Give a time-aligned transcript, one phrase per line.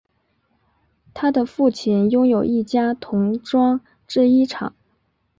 [1.13, 4.73] 他的父亲拥有一家童装制衣厂。